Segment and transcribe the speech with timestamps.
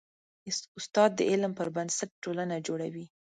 [0.79, 3.05] استاد د علم پر بنسټ ټولنه جوړوي.